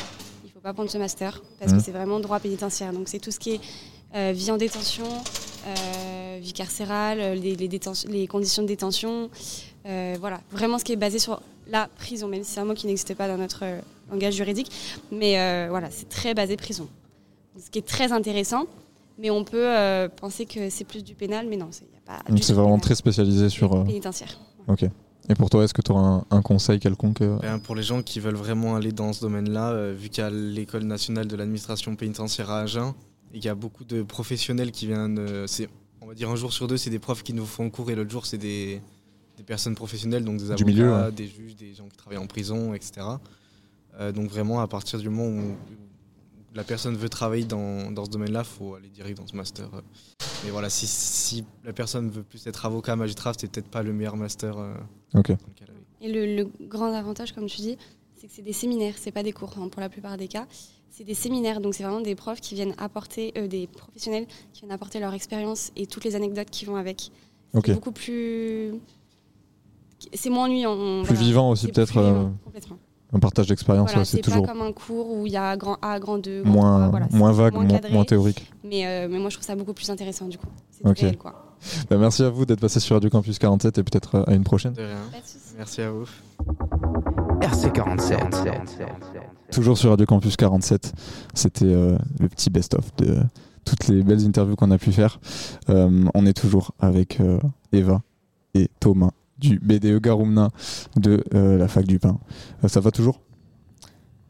[0.45, 2.93] il ne faut pas prendre ce master parce que c'est vraiment droit pénitentiaire.
[2.93, 3.61] Donc, c'est tout ce qui est
[4.15, 5.05] euh, vie en détention,
[5.67, 9.29] euh, vie carcérale, les, les conditions de détention.
[9.87, 12.75] euh, voilà, vraiment ce qui est basé sur la prison, même si c'est un mot
[12.75, 14.71] qui n'existe pas dans notre euh, langage juridique.
[15.11, 16.89] Mais euh, voilà, c'est très basé prison.
[17.59, 18.67] Ce qui est très intéressant.
[19.19, 22.01] Mais on peut euh, penser que c'est plus du pénal, mais non, il n'y a
[22.19, 22.29] pas.
[22.29, 22.81] Donc c'est vraiment pénal.
[22.83, 23.73] très spécialisé sur.
[23.75, 24.39] euh, pénitentiaire.
[24.69, 24.85] Ok.
[25.29, 27.83] Et pour toi, est-ce que tu auras un, un conseil quelconque euh Ben, pour les
[27.83, 31.27] gens qui veulent vraiment aller dans ce domaine-là, euh, vu qu'il y a l'école nationale
[31.27, 32.93] de l'administration pénitentiaire à Agen
[33.33, 35.69] et qu'il y a beaucoup de professionnels qui viennent, euh, c'est,
[36.01, 37.97] on va dire un jour sur deux, c'est des profs qui nous font cours et
[37.97, 38.81] l'autre jour c'est des,
[39.37, 41.11] des personnes professionnelles, donc des Du avocats, milieu, ouais.
[41.13, 43.05] des juges, des gens qui travaillent en prison, etc.
[43.99, 45.55] Euh, donc vraiment, à partir du moment où, où
[46.57, 49.69] la personne veut travailler dans, dans ce domaine-là, il faut aller direct dans ce master.
[50.45, 53.93] Mais voilà, si, si la personne veut plus être avocat, magistrat, c'est peut-être pas le
[53.93, 54.57] meilleur master.
[54.59, 54.75] euh,
[55.15, 55.29] Ok.
[55.29, 55.85] dans lequel aller.
[56.01, 57.77] Et le, le grand avantage, comme tu dis,
[58.17, 60.47] c'est que c'est des séminaires, c'est pas des cours hein, pour la plupart des cas.
[60.91, 64.61] C'est des séminaires, donc c'est vraiment des profs qui viennent apporter, euh, des professionnels qui
[64.61, 67.11] viennent apporter leur expérience et toutes les anecdotes qui vont avec.
[67.53, 68.73] C'est beaucoup plus.
[70.15, 70.73] C'est moins ennuyant.
[70.73, 72.79] on- Plus vivant aussi, peut-être, euh, complètement.
[73.13, 75.37] Un partage d'expérience, Voilà, ouais, c'est c'est toujours pas comme un cours où il y
[75.37, 77.93] a grand A, grand 2, grand moins, 3, voilà, c'est moins vague, moins, cadré.
[77.93, 78.53] moins théorique.
[78.65, 80.49] Mais, euh, mais moi, je trouve ça beaucoup plus intéressant du coup.
[80.71, 81.55] C'est réel, quoi.
[81.89, 84.45] Bah, merci à vous d'être passé sur Radio Campus 47 et peut-être euh, à une
[84.45, 84.73] prochaine.
[84.75, 84.97] De rien.
[85.13, 85.57] Pas de.
[85.57, 86.07] Merci à vous.
[87.41, 88.87] RC47.
[89.53, 90.93] Toujours sur Radio Campus 47,
[91.35, 93.19] c'était euh, le petit best-of de
[93.65, 95.19] toutes les belles interviews qu'on a pu faire.
[95.71, 97.39] Euh, on est toujours avec euh,
[97.73, 98.03] Eva
[98.55, 100.49] et Thomas du BDE Garumna
[100.97, 102.19] de euh, la fac du Pain.
[102.65, 103.21] Euh, ça va toujours?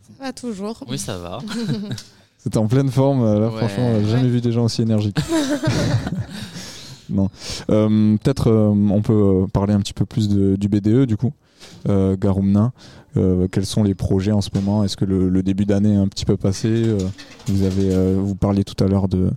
[0.03, 0.83] Ça va toujours.
[0.89, 1.39] Oui, ça va.
[2.39, 3.57] C'était en pleine forme, là Ouais.
[3.59, 5.19] franchement, j'ai jamais vu des gens aussi énergiques.
[7.11, 7.29] non.
[7.71, 11.33] Euh, Peut-être euh, on peut parler un petit peu plus de- du BDE du coup,
[11.89, 12.73] euh, Garumna.
[13.17, 14.85] Euh, quels sont les projets en ce moment?
[14.85, 16.95] Est-ce que le, le début d'année est un petit peu passé?
[17.49, 19.31] Vous avez, euh, vous parliez tout à l'heure de,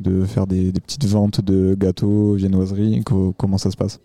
[0.00, 3.02] de faire des, des petites ventes de gâteaux, viennoiseries.
[3.04, 3.98] Co- comment ça se passe?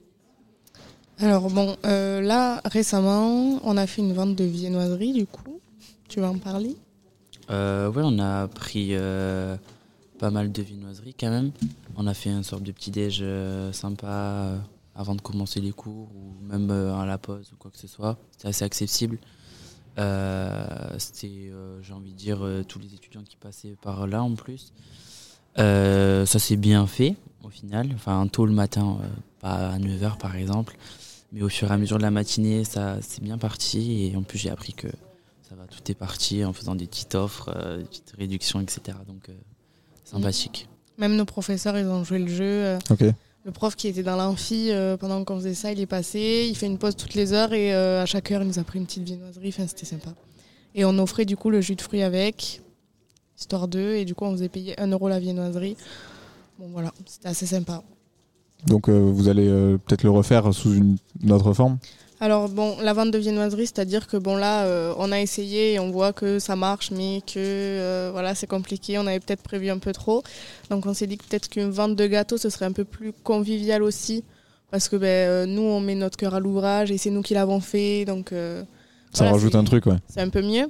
[1.21, 5.59] Alors bon, euh, là récemment, on a fait une vente de viennoiserie du coup.
[6.07, 6.77] Tu vas en parler?
[7.49, 9.57] Euh, ouais, on a pris euh,
[10.17, 11.51] pas mal de viennoiseries quand même.
[11.97, 13.21] On a fait une sorte de petit déj
[13.73, 14.61] sympa
[14.95, 18.17] avant de commencer les cours ou même à la pause ou quoi que ce soit.
[18.31, 19.17] C'était assez accessible.
[19.97, 21.51] C'était,
[21.81, 24.71] j'ai envie de dire, tous les étudiants qui passaient par là en plus.
[25.57, 27.89] Ça s'est bien fait au final.
[27.93, 28.99] Enfin, tôt le matin,
[29.41, 30.77] pas à 9h par exemple.
[31.31, 34.05] Mais au fur et à mesure de la matinée, ça c'est bien parti.
[34.07, 34.87] Et en plus, j'ai appris que
[35.47, 38.97] ça va, tout est parti en faisant des petites offres, euh, des petites réductions, etc.
[39.07, 39.33] Donc, euh,
[40.05, 40.67] sympathique.
[40.97, 42.43] Même nos professeurs, ils ont joué le jeu.
[42.43, 42.79] euh.
[43.45, 46.47] Le prof qui était dans l'amphi euh, pendant qu'on faisait ça, il est passé.
[46.49, 48.63] Il fait une pause toutes les heures et euh, à chaque heure, il nous a
[48.63, 49.47] pris une petite viennoiserie.
[49.49, 50.13] Enfin, c'était sympa.
[50.75, 52.61] Et on offrait du coup le jus de fruits avec,
[53.39, 53.93] histoire d'eux.
[53.95, 55.77] Et du coup, on faisait payer 1 euro la viennoiserie.
[56.59, 57.81] Bon, voilà, c'était assez sympa.
[58.67, 61.77] Donc euh, vous allez euh, peut-être le refaire sous une, une autre forme
[62.19, 65.79] Alors bon, la vente de viennoiserie, c'est-à-dire que bon là, euh, on a essayé et
[65.79, 68.97] on voit que ça marche, mais que voilà, c'est compliqué.
[68.97, 70.23] On avait peut-être prévu un peu trop,
[70.69, 73.13] donc on s'est dit que peut-être qu'une vente de gâteaux, ce serait un peu plus
[73.23, 74.23] convivial aussi,
[74.71, 77.61] parce que ben, nous, on met notre cœur à l'ouvrage et c'est nous qui l'avons
[77.61, 78.65] fait, donc Ça
[79.15, 79.97] Voilà, rajoute un truc, ouais.
[80.07, 80.69] c'est un peu mieux.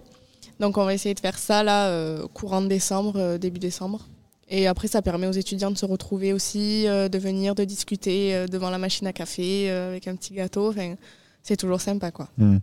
[0.60, 4.06] Donc on va essayer de faire ça là, courant décembre, début décembre.
[4.49, 8.35] Et après, ça permet aux étudiants de se retrouver aussi, euh, de venir, de discuter
[8.35, 10.69] euh, devant la machine à café euh, avec un petit gâteau.
[10.69, 10.95] Enfin,
[11.43, 12.29] c'est toujours sympa, quoi.
[12.38, 12.57] Hmm.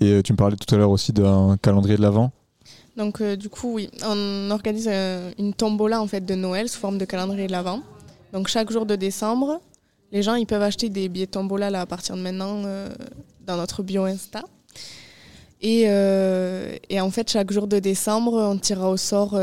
[0.00, 2.30] Et tu me parlais tout à l'heure aussi d'un calendrier de l'Avent.
[2.96, 4.88] Donc du coup, oui, on organise
[5.36, 7.80] une tombola en fait de Noël sous forme de calendrier de l'Avent.
[8.32, 9.60] Donc chaque jour de décembre,
[10.12, 12.62] les gens ils peuvent acheter des billets de tombola là, à partir de maintenant
[13.44, 14.44] dans notre bio Insta.
[15.60, 15.86] Et,
[16.88, 19.36] et en fait, chaque jour de décembre, on tirera au sort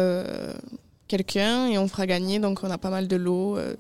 [1.12, 2.40] quelqu'un et on fera gagner.
[2.40, 3.58] Donc on a pas mal de lots.
[3.58, 3.76] euh,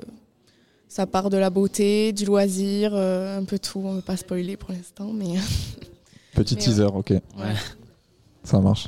[0.87, 3.81] ça part de la beauté, du loisir, euh, un peu tout.
[3.83, 5.35] On ne veut pas spoiler pour l'instant, mais
[6.35, 7.09] Petit Mais teaser, ok.
[7.11, 7.21] Ouais.
[8.43, 8.87] Ça marche.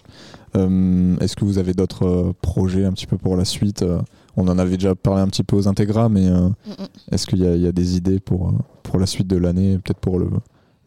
[0.56, 4.02] Euh, Est-ce que vous avez d'autres euh, projets un petit peu pour la suite Euh,
[4.36, 6.88] On en avait déjà parlé un petit peu aux intégras, mais euh, Mm, mm.
[7.12, 8.52] est-ce qu'il y, a- il y a des idées pour,
[8.84, 10.30] pour la suite de l'année, peut-être pour le,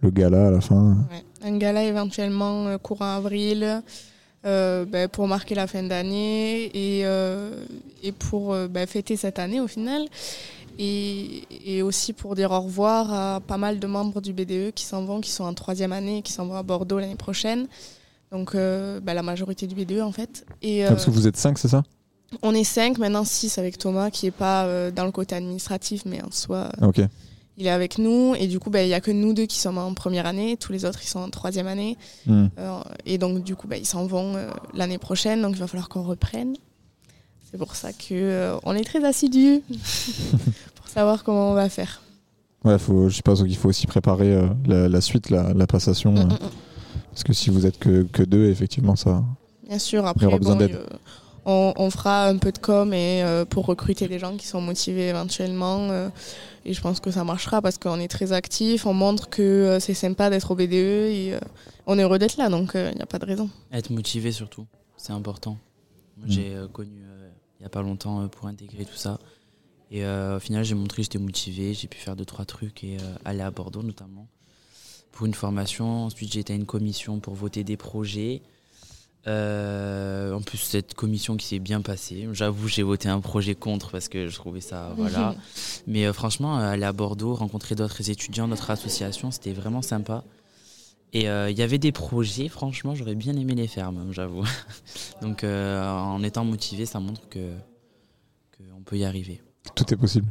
[0.03, 0.97] le gala à la fin?
[1.11, 1.25] Ouais.
[1.49, 3.83] Un gala éventuellement courant avril
[4.47, 7.51] euh, ben, pour marquer la fin d'année et, euh,
[8.03, 10.07] et pour euh, ben, fêter cette année au final.
[10.79, 14.85] Et, et aussi pour dire au revoir à pas mal de membres du BDE qui
[14.85, 17.67] s'en vont, qui sont en troisième année, qui s'en vont à Bordeaux l'année prochaine.
[18.31, 20.45] Donc euh, bah, la majorité du BDE en fait.
[20.63, 21.83] Et, Ah, parce que euh, vous êtes 5, c'est ça?
[22.43, 26.03] on est cinq, maintenant six avec Thomas qui est pas euh, dans le côté administratif
[26.05, 27.01] mais en soi Ah, Ok.
[27.59, 28.35] Il est avec nous.
[28.39, 30.57] Et du coup bah, il y a que nous deux qui sommes en première année,
[30.57, 31.97] tous les autres ils sont en troisième année.
[32.27, 32.47] Hmm.
[32.59, 35.67] Euh, et donc, du coup, bah, ils s'en vont euh, l'année prochaine, donc il va
[35.67, 36.55] falloir qu'on reprenne.
[37.51, 39.63] C'est pour ça que euh, on est très assidus
[40.75, 42.03] pour savoir comment on va faire.
[42.65, 46.13] Ouais, faut, je suppose qu'il faut aussi préparer la, la suite, la, la passation.
[46.13, 46.51] Mm, mm, mm.
[47.11, 49.23] parce que si vous êtes que, que deux, effectivement, ça.
[49.69, 50.81] Bien sûr, Il y après, aura besoin bon, d'aide.
[51.47, 54.61] On, on fera un peu de com et, euh, pour recruter des gens qui sont
[54.61, 55.89] motivés éventuellement.
[55.91, 56.11] euh,
[56.67, 59.81] et je pense que ça marchera parce qu'on est très actifs, on montre que euh,
[59.81, 61.39] c'est sympa d'être au BDE et euh,
[61.87, 63.49] on est heureux d'être là, donc il n'y a pas de raison.
[63.73, 65.57] Être motivé surtout, c'est important.
[66.19, 66.23] Mm.
[66.27, 69.19] J'ai euh, connu euh, il n'y a pas longtemps euh, pour intégrer tout ça.
[69.93, 72.83] Et euh, au final, j'ai montré que j'étais motivé, j'ai pu faire deux, trois trucs
[72.83, 74.27] et euh, aller à Bordeaux notamment
[75.13, 76.07] pour une formation.
[76.07, 78.43] Ensuite, j'ai été à une commission pour voter des projets.
[79.27, 82.29] Euh, en plus, cette commission qui s'est bien passée.
[82.33, 84.93] J'avoue, j'ai voté un projet contre parce que je trouvais ça.
[84.97, 85.35] Voilà.
[85.87, 90.23] Mais euh, franchement, aller à Bordeaux, rencontrer d'autres étudiants, d'autres associations, c'était vraiment sympa.
[91.13, 94.45] Et euh, il y avait des projets, franchement, j'aurais bien aimé les faire, même, j'avoue.
[95.23, 97.53] Donc, euh, en étant motivé, ça montre que
[98.57, 99.41] qu'on peut y arriver.
[99.75, 100.27] Tout est possible.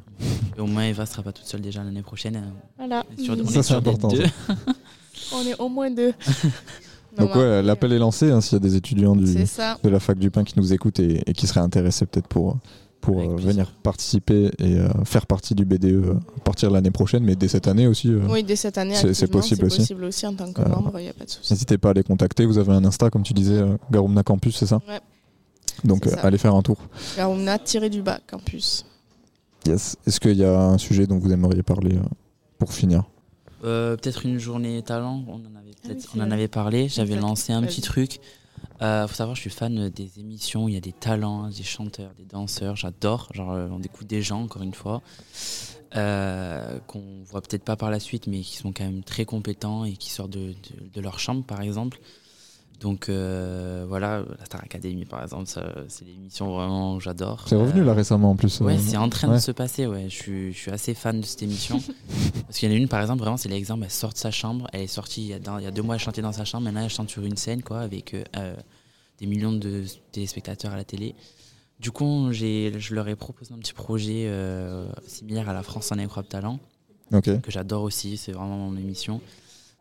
[0.57, 2.53] Et au moins, Eva sera pas toute seule déjà l'année prochaine.
[2.77, 4.23] Voilà, On est sûr, on Ça, est c'est sûr important, deux.
[5.33, 6.13] on est au moins deux.
[7.17, 9.99] Donc, Non, ouais, l'appel est lancé hein, s'il y a des étudiants du, de la
[9.99, 12.57] fac du pain qui nous écoutent et, et qui seraient intéressés peut-être pour,
[12.99, 16.91] pour euh, venir participer et euh, faire partie du BDE euh, à partir de l'année
[16.91, 18.09] prochaine, mais dès cette année aussi.
[18.09, 19.77] euh, Oui, dès cette année, C'est- possible aussi.
[19.79, 21.53] possible aussi en tant que Euh, membre, il n'y a pas de souci.
[21.53, 22.45] N'hésitez pas à les contacter.
[22.45, 24.99] Vous avez un Insta, comme tu disais, euh, Garumna Campus, c'est ça Ouais.
[25.83, 26.21] Donc euh, ça.
[26.21, 26.77] allez faire un tour.
[27.17, 28.85] Garumna tiré du bas, campus.
[29.67, 29.95] Yes.
[30.05, 32.01] Est-ce qu'il y a un sujet dont vous aimeriez parler euh,
[32.59, 33.03] pour finir?
[33.65, 36.87] Euh, peut-être une journée talent, on en avait, oui, c'est on en avait parlé.
[36.87, 38.19] J'avais lancé un petit truc.
[38.81, 41.63] Euh, faut savoir, je suis fan des émissions où il y a des talents, des
[41.63, 42.75] chanteurs, des danseurs.
[42.75, 43.29] J'adore.
[43.33, 45.01] Genre, euh, on découvre des gens, encore une fois,
[45.95, 49.85] euh, qu'on voit peut-être pas par la suite, mais qui sont quand même très compétents
[49.85, 51.99] et qui sortent de, de- de leur chambre, par exemple.
[52.81, 55.49] Donc euh, voilà, la Star Academy, par exemple,
[55.87, 57.45] c'est l'émission vraiment j'adore.
[57.47, 58.59] C'est revenu Euh, là récemment en plus.
[58.59, 59.35] Ouais, euh, c'est en train ouais.
[59.35, 60.05] de se passer, ouais.
[60.09, 61.81] Je suis, je suis assez fan de cette émission.
[62.45, 64.29] Parce qu'il y en a une, par exemple, vraiment, c'est l'exemple, elle sort de sa
[64.31, 66.21] chambre, elle est sortie il y a, dans- il y a deux mois, elle chantait
[66.21, 68.55] dans sa chambre, maintenant elle chante sur une scène, quoi, avec euh, euh,
[69.19, 71.15] des millions de téléspectateurs à la télé.
[71.79, 75.97] Du coup, je leur ai proposé un petit projet euh, similaire à la France en
[75.99, 76.59] incroyable talent,
[77.21, 79.21] que j'adore aussi, c'est vraiment mon émission.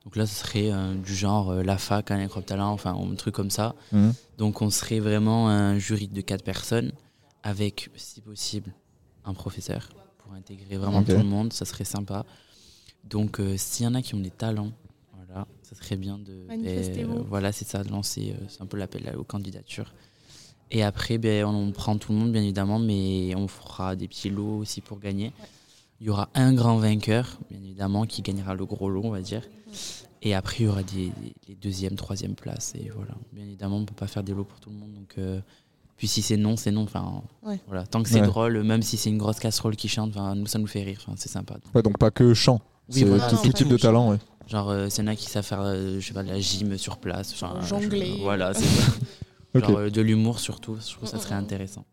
[0.04, 3.14] Donc là, ce serait euh, du genre euh, la fac, un incroyable talent, enfin, un
[3.14, 3.74] truc comme ça.
[3.92, 4.12] Mhm.
[4.38, 6.92] Donc on serait vraiment un jury de quatre personnes
[7.42, 8.72] avec, si possible,
[9.24, 9.88] un professeur
[10.18, 12.24] pour intégrer vraiment tout le monde, ça serait sympa.
[13.04, 14.72] Donc euh, s'il y en a qui ont des talents,
[15.14, 17.14] voilà, ça serait bien de Manifestez-vous.
[17.14, 19.92] ben, voilà, c'est ça, de lancer, euh, c'est un peu l'appel aux candidatures.
[20.70, 24.30] Et après, ben, on prend tout le monde bien évidemment, mais on fera des petits
[24.30, 25.32] lots aussi pour gagner.
[26.04, 29.22] Il y aura un grand vainqueur, bien évidemment, qui gagnera le gros lot, on va
[29.22, 29.40] dire.
[30.20, 31.10] Et après, il y aura des,
[31.48, 32.74] les deuxième, troisième places.
[32.74, 33.14] Et voilà.
[33.32, 34.92] Bien évidemment, on ne peut pas faire des lots pour tout le monde.
[34.92, 35.40] Donc, euh,
[35.96, 36.82] puis si c'est non, c'est non.
[36.82, 37.58] Enfin, Ouais.
[37.68, 37.86] voilà.
[37.86, 38.26] Tant que c'est Ouais.
[38.26, 40.98] drôle, même si c'est une grosse casserole qui chante, enfin, nous, ça nous fait rire.
[41.06, 41.56] Enfin, c'est sympa.
[41.74, 42.60] Ouais, donc pas que chant.
[42.90, 44.10] Oui, c'est voilà, tout, non, tout pas type de talent.
[44.10, 44.18] Ouais.
[44.46, 46.38] Genre, euh, s'il y en a qui savent faire, euh, je sais pas, de la
[46.38, 47.34] gym sur place.
[47.66, 48.12] Jongler.
[48.18, 48.92] je- voilà, c'est ça.
[49.54, 50.76] Genre, euh, de l'humour surtout.
[50.86, 51.44] Je trouve que ça serait Mm, mm, mm.
[51.44, 51.84] intéressant.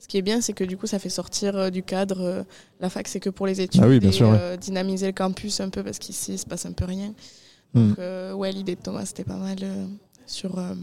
[0.00, 2.20] Ce qui est bien, c'est que du coup, ça fait sortir euh, du cadre.
[2.20, 2.42] euh,
[2.80, 3.82] la fac, c'est que pour les études.
[3.84, 4.38] Ah oui, bien et, sûr, ouais.
[4.40, 7.14] euh, dynamiser le campus un peu parce qu'ici, il se passe un peu rien.
[7.74, 7.88] Hmm.
[7.90, 9.86] Donc, euh, ouais, l'idée de Thomas, c'était pas mal euh,
[10.26, 10.74] sur euh,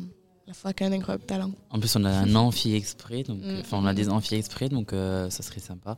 [0.48, 1.52] la fac, un incroyable talent.
[1.72, 3.60] En plus, on a un amphi exprès, donc Mm.
[3.62, 5.98] enfin, on a des amphis exprès, donc euh, ça serait sympa.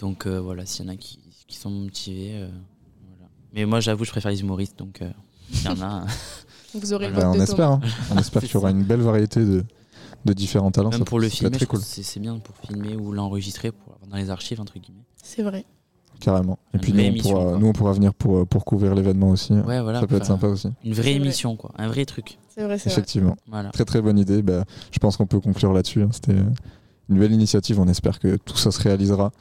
[0.00, 2.48] Donc euh, voilà, s'il y en a qui, qui sont motivés, euh,
[3.16, 3.30] voilà.
[3.54, 5.08] Mais moi, j'avoue, je préfère les humoristes, donc euh,
[5.52, 5.84] s'il y en a.
[5.86, 6.06] hein.
[6.74, 7.70] Vous aurez le Bah, on de espère.
[7.70, 7.80] Hein.
[8.10, 9.64] On espère C'est qu'il y aura une belle variété de,
[10.24, 10.90] de différents talents.
[10.90, 11.80] Même Ça- pour le filmer, cool.
[11.80, 15.04] c'est bien pour filmer ou l'enregistrer pour avoir dans les archives, entre guillemets.
[15.22, 15.64] C'est vrai.
[16.20, 16.58] Carrément.
[16.72, 17.58] Et Une puis nous on, émission, pourra, quoi.
[17.58, 19.52] nous, on pourra venir pour, euh, pour couvrir l'événement aussi.
[19.54, 20.00] Ouais, voilà.
[20.00, 20.68] ça peut être sympa aussi.
[20.84, 21.72] Une vraie émission, quoi.
[21.76, 22.38] Un vrai truc.
[22.48, 22.92] C'est vrai, c'est vrai.
[22.92, 23.36] Effectivement.
[23.48, 23.70] Voilà.
[23.70, 24.40] Très très bonne idée.
[24.42, 26.02] Bah, je pense qu'on peut conclure là-dessus.
[26.02, 26.10] hein.
[26.12, 26.36] C'était
[27.08, 27.80] une belle initiative.
[27.80, 29.32] On espère que tout ça se réalisera.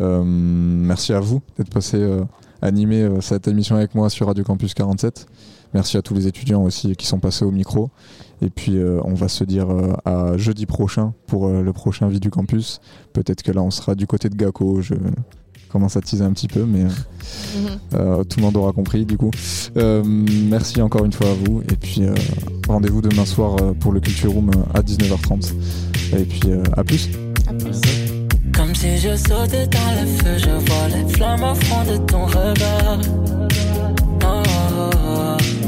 [0.00, 2.24] Euh, merci à vous d'être passé euh,
[2.60, 5.26] animer euh, cette émission avec moi sur Radio Campus 47.
[5.74, 7.90] Merci à tous les étudiants aussi qui sont passés au micro.
[8.40, 12.08] Et puis euh, on va se dire euh, à jeudi prochain pour euh, le prochain
[12.08, 12.80] Vie du Campus.
[13.12, 14.80] Peut-être que là on sera du côté de Gaco.
[14.80, 14.94] Je
[15.72, 16.84] commence à teaser un petit peu, mais
[17.94, 19.30] euh, tout le monde aura compris du coup.
[19.76, 21.62] Euh, merci encore une fois à vous.
[21.62, 22.14] Et puis euh,
[22.68, 25.54] rendez-vous demain soir pour le Culture Room à 19h30.
[26.18, 27.08] Et puis euh, à plus.
[27.48, 27.80] À plus.
[28.54, 32.26] Comme Si je saute dans le feu, je vois les flammes au fond de ton
[32.26, 33.00] regard.
[34.24, 35.61] Oh, oh, oh.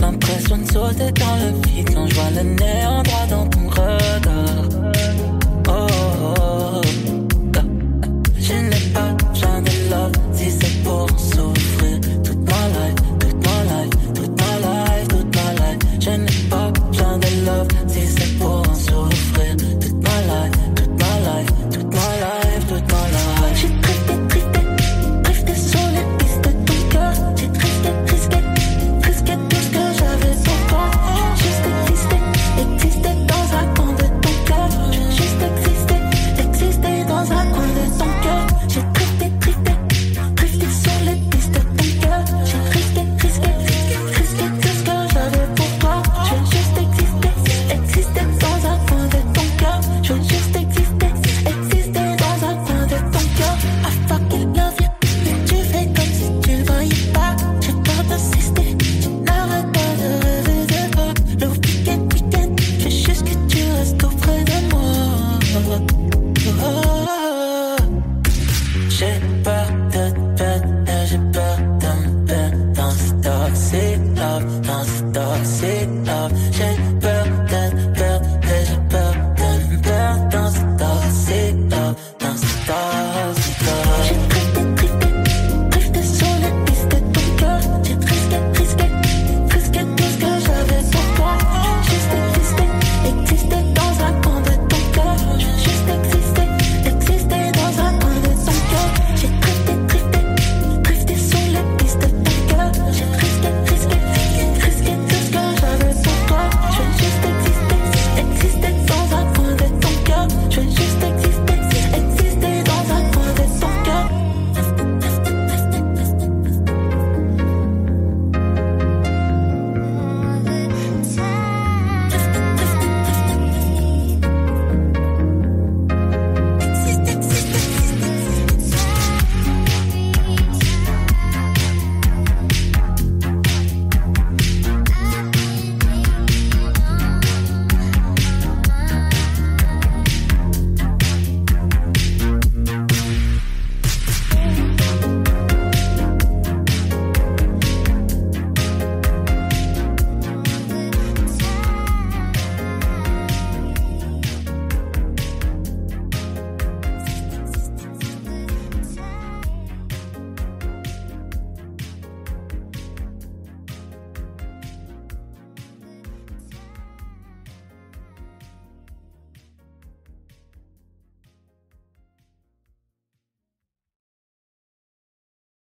[0.00, 4.68] L'impression de sauter dans le vide quand je vois le néant droit dans ton regard.
[5.68, 5.86] oh.
[5.88, 6.89] oh, oh.